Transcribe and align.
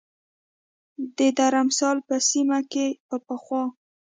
د 1.17 1.19
درمسال 1.39 1.97
په 2.07 2.15
سیمه 2.29 2.59
کې 2.71 2.85
به 3.07 3.17
پخوا 3.27 3.63